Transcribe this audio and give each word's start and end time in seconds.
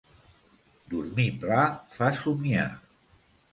Dormir 0.93 1.27
pla 1.45 1.61
fa 1.99 2.11
somniar. 2.25 2.67